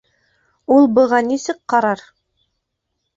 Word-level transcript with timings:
Ул 0.75 0.87
быға 0.99 1.19
нисек 1.27 1.59
ҡарар?! 1.73 2.01